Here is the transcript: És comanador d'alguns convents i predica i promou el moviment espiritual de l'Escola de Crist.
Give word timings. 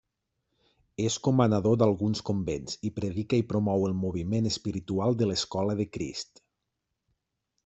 És 1.03 1.17
comanador 1.27 1.75
d'alguns 1.81 2.23
convents 2.31 2.79
i 2.89 2.93
predica 2.95 3.41
i 3.43 3.45
promou 3.53 3.87
el 3.91 3.95
moviment 4.07 4.51
espiritual 4.53 5.19
de 5.21 5.29
l'Escola 5.33 5.81
de 5.83 5.89
Crist. 5.99 6.47